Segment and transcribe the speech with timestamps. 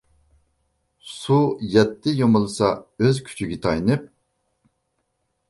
[1.09, 1.37] سۇ
[1.73, 2.71] يەتتە يۇمىلىسا
[3.05, 4.09] ئۆز كۈچىگە تايىنىپ.